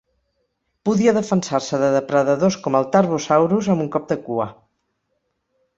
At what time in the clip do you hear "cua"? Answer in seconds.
4.27-4.51